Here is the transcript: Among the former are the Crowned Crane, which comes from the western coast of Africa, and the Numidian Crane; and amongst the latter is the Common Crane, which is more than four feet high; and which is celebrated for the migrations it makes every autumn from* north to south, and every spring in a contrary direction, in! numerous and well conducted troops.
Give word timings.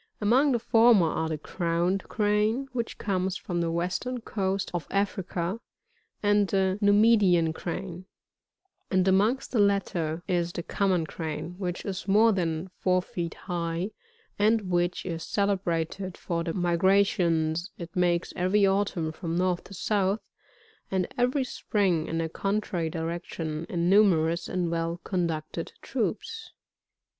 Among 0.19 0.51
the 0.53 0.57
former 0.57 1.05
are 1.11 1.29
the 1.29 1.37
Crowned 1.37 2.05
Crane, 2.09 2.67
which 2.73 2.97
comes 2.97 3.37
from 3.37 3.61
the 3.61 3.69
western 3.69 4.19
coast 4.19 4.71
of 4.73 4.87
Africa, 4.89 5.59
and 6.23 6.47
the 6.47 6.79
Numidian 6.81 7.53
Crane; 7.53 8.07
and 8.89 9.07
amongst 9.07 9.51
the 9.51 9.59
latter 9.59 10.23
is 10.27 10.53
the 10.53 10.63
Common 10.63 11.05
Crane, 11.05 11.53
which 11.59 11.85
is 11.85 12.07
more 12.07 12.31
than 12.31 12.69
four 12.79 13.03
feet 13.03 13.35
high; 13.45 13.91
and 14.39 14.71
which 14.71 15.05
is 15.05 15.21
celebrated 15.21 16.17
for 16.17 16.43
the 16.43 16.53
migrations 16.55 17.69
it 17.77 17.95
makes 17.95 18.33
every 18.35 18.65
autumn 18.65 19.11
from* 19.11 19.37
north 19.37 19.65
to 19.65 19.75
south, 19.75 20.31
and 20.89 21.05
every 21.15 21.43
spring 21.43 22.07
in 22.07 22.21
a 22.21 22.27
contrary 22.27 22.89
direction, 22.89 23.67
in! 23.69 23.87
numerous 23.87 24.49
and 24.49 24.71
well 24.71 24.99
conducted 25.03 25.73
troops. 25.83 26.53